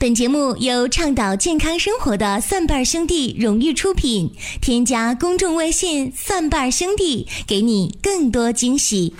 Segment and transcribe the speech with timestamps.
[0.00, 4.32] 本节目由倡导健康生活的蒜瓣兄弟荣誉出品。
[4.58, 9.12] 添加公众微信“蒜瓣兄弟”，给你更多惊喜。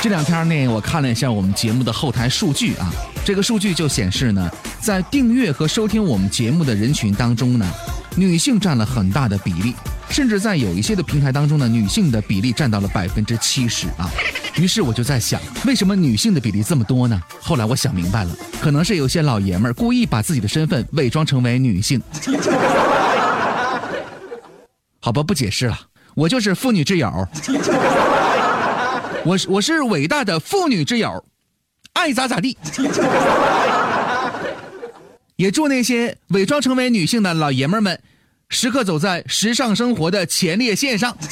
[0.00, 2.88] 这两天呢，我看了一下我们节目的后台数据啊，
[3.24, 4.48] 这个数据就显示呢，
[4.80, 7.68] 在订阅和收听我们节目的人群当中呢，
[8.14, 9.74] 女性占了很大的比例，
[10.10, 14.08] 甚至在有一些的平台当中呢，女性的比例占到了百分之七十啊。
[14.56, 17.20] 于是我就在想，为什么女性的比例这么多呢？
[17.40, 22.00] 后来我想明白了，可能是有些老爷们儿故意把自己的身份伪装成为女性。
[25.00, 25.78] 好吧，不解释了，
[26.14, 27.28] 我就是妇女之友，
[29.24, 31.24] 我是我是伟大的妇女之友，
[31.94, 32.56] 爱咋咋地。
[35.36, 38.00] 也祝那些伪装成为女性的老爷们儿们，
[38.54, 41.14] 时刻走在时尚生活的前列线上。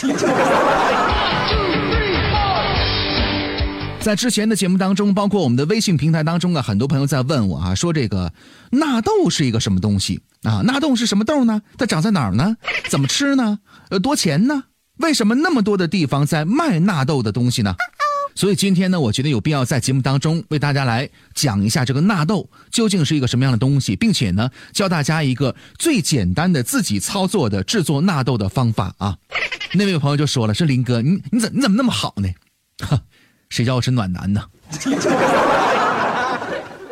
[4.00, 8.32] 在之前的节目当中，包括我们的微信平台当中啊，很多朋友在问我啊，说这个
[8.72, 10.62] 纳豆是一个什么东西啊？
[10.64, 11.62] 纳豆是什么豆呢？
[11.78, 12.56] 它长在哪儿呢？
[12.90, 13.60] 怎么吃呢？
[13.90, 14.64] 呃，多钱呢？
[14.98, 17.76] 为什么那么多的地方在卖纳豆的东西呢？
[18.34, 29.18] 所以今天呢，我觉得有必要在节目当中为大家来讲一下这个纳豆究竟是一个什么样的东西，并且呢，教大家一个最简单的自己操作的制作纳豆的方法啊。
[29.74, 32.28] 那位朋友就说了：“是林哥，你你怎你怎么那么好呢？”
[32.86, 33.02] 哈。
[33.52, 34.42] 谁叫我是暖男呢？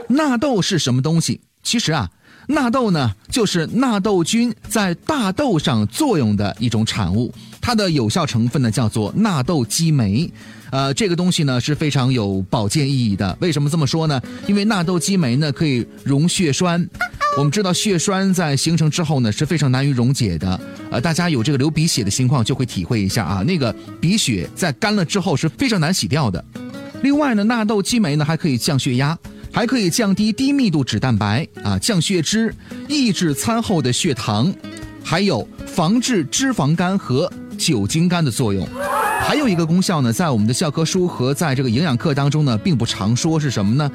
[0.08, 1.40] 纳豆是什么东西？
[1.62, 2.10] 其实啊，
[2.50, 10.28] 纳豆呢就是纳豆菌在大豆上作用的一种产物，它的有效成分呢叫做纳豆激酶。
[10.70, 13.36] 呃，这个东西呢是非常有保健意义的。
[13.40, 14.20] 为什么这么说呢？
[14.48, 16.88] 因为纳豆激酶呢可以溶血栓。
[17.36, 26.44] 我们知道血栓在形成之后呢是非常难于溶解的，呃，大家有这个流鼻血的情况就会体会一下啊，那个鼻血在干了之后是非常难洗掉的。
[27.02, 29.16] 另外呢，纳豆激酶呢还可以降血压，
[29.52, 32.54] 还可以降低低密度脂蛋白啊，降血脂，
[32.88, 34.52] 抑制餐后的血糖，
[35.04, 38.66] 还有防治脂肪肝和酒精肝的作用。
[39.20, 43.90] 还有一个功效呢，在我们的教科书和在这个营养课当中呢，并不常说是什么呢？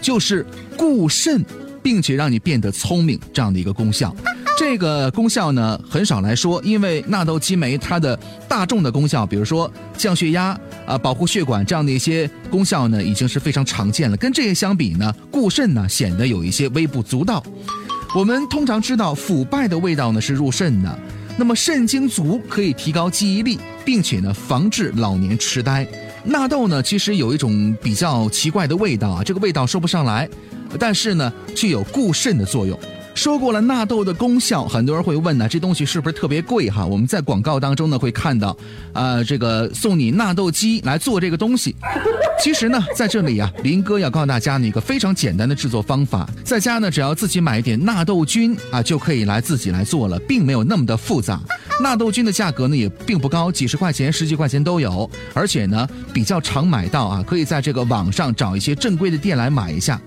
[0.00, 1.44] 就是固肾。
[1.84, 4.14] 并且让你变得聪明这样的一个功效，
[4.56, 8.16] 这个功效呢很少来说，因为纳豆激酶它的
[8.48, 9.68] 大众的功效，比如说
[9.98, 10.56] 降血压
[10.86, 14.16] 啊、保护血管这样的一些功效呢，已经是非常常见了。
[14.16, 17.42] 跟这些相比呢，固肾呢显得有一些微不足道。
[18.14, 20.98] 我们通常知道腐败的味道呢是入肾的，
[21.36, 25.86] 那么肾精足可以提高记忆力，并且呢防治老年痴呆。
[26.24, 30.28] 纳豆呢其实有一种比较奇怪的味道啊，这个味道说不上来。
[30.78, 32.78] 但是呢，具有固肾的作用。
[33.14, 36.84] 说过了纳豆的功效，很多人会问呢，这东西是不是特别贵哈？
[36.84, 38.56] 我们在广告当中呢会看到，
[38.92, 41.76] 啊，这个送你纳豆机来做这个东西。
[42.42, 51.40] 其实呢，在这里啊，林哥要告诉大家呢一个非常简单的制作方法，在家呢只要自己买一点纳豆菌啊，就可以来自己来做了，并没有那么的复杂。
[51.80, 60.00] 纳豆菌的价格呢也并不高，几十块钱、十几块钱都有，而且呢比较常买到啊，可以在这个网上找一些正规的店来买一下。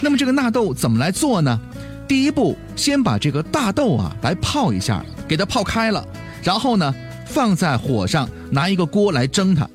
[0.00, 1.60] 那么这个纳豆怎么来做呢？
[2.12, 6.06] 第一步，先把这个大豆啊来泡一下，给它泡开了，
[6.42, 9.66] 然后呢放在火上，拿一个锅来蒸它，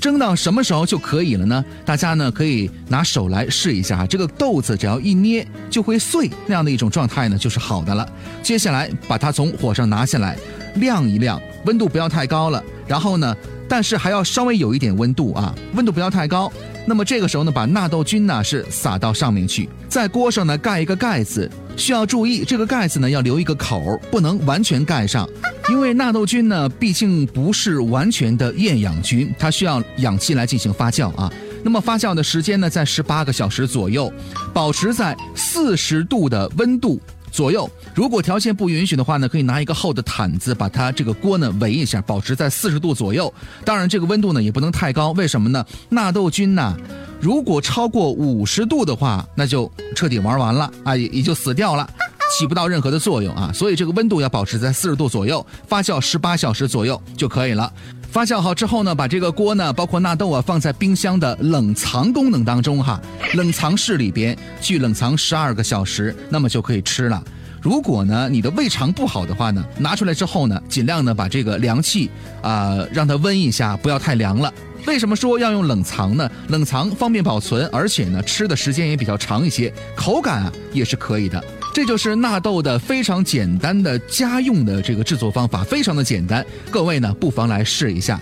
[0.00, 1.62] 蒸到什么时候就可以了呢？
[1.84, 8.08] 大家呢可以拿手来试一下，这个豆子只要一捏就会碎，那样的一种状态呢就是好的了。
[8.42, 10.38] 接下来把它从火上拿下来，
[10.76, 13.36] 晾一晾，温度不要太高了，然后呢。
[13.68, 16.52] 但是还要稍微有一点温度啊，温度不要太高。
[16.84, 21.50] 那么这个时候呢，把纳豆菌呢是撒到上面去，在锅上呢盖一个盖子。
[21.76, 25.28] 需要注意，这个盖子呢要留一个口，不能完全盖上，
[25.70, 31.32] 因为纳豆菌呢毕竟不是完全的厌氧菌，它需要氧气来进行发酵啊。
[31.64, 34.12] 那么发酵的时间呢在十八个小时左右，
[34.52, 37.00] 保持在四十度的温度。
[37.32, 43.32] 左右，如果条件不允许的话呢，可以拿一个厚的毯子把它这个锅呢围一下，保持在四十度左右。
[43.64, 45.64] 当然，这个温度呢也不能太高，为什么呢？
[45.88, 46.76] 纳豆菌呢，
[47.20, 51.88] 如果超过五十度的话，那就彻底玩完了啊，也也就死掉了，
[52.30, 53.50] 起不到任何的作用啊。
[53.54, 57.72] 所以这个温度要保持在四十度左右，发酵十八小时左右就可以了。
[58.12, 63.00] 发酵好之后呢，把这个锅呢，包括纳豆啊，放在冰箱的冷藏功能当中哈，
[63.32, 67.24] 冷藏室里边去冷藏十二个小时，那么就可以吃了。
[67.62, 72.10] 如果呢你的胃肠不好的话呢，拿出来之后呢，尽量呢把这个凉气
[72.42, 74.52] 啊让它温一下，不要太凉了。
[74.86, 76.30] 为什么说要用冷藏呢？
[76.48, 81.42] 冷藏方便保存，而且呢吃的时间也比较长一些，口感啊也是可以的。
[81.72, 86.44] 这就是纳豆的非常简单的家用的这个制作方法，非常的简单。
[86.70, 88.20] 各位呢不妨来试一下。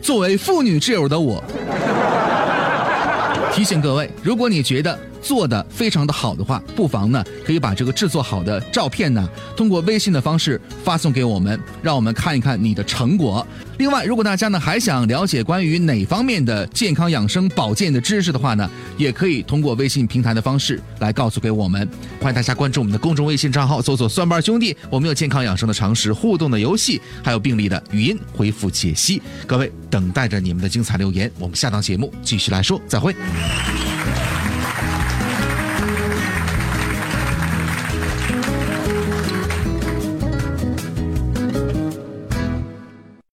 [0.00, 1.44] 作为妇女挚友的我，
[3.52, 13.46] 提醒各位，如果你觉得做的非常的好的话，不妨呢可以把这个制作好的照片呢，通过微信的方式发送给我们，让我们看一看你的成果。
[13.78, 21.88] 另外，如果大家呢还想了解关于哪方面的健康养生保健的知识的话呢，也可以通过微信平台的方式来告诉给我们。
[22.20, 29.22] 欢迎大家关注我们的公众微信账号，搜索“蒜瓣兄弟”，我们有健康养生的常识、互动的游戏，还有病例的语音回复解析。
[29.46, 33.14] 各位，等待着你们的精彩留言，我们下档节目继续来说，再会。